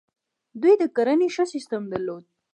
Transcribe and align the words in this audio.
دوی 0.61 0.73
د 0.81 0.83
کرنې 0.95 1.27
ښه 1.35 1.43
سیستم 1.53 1.81
درلود 1.91 2.23